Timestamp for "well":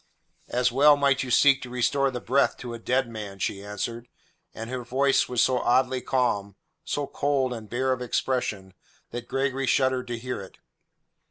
0.71-0.97